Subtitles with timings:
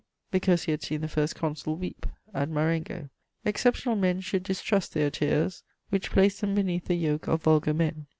[0.31, 3.09] Because he had seen the First Consul weep at Marengo.
[3.45, 8.07] Exceptional men should distrust their tears, which place them beneath the yoke of vulgar men.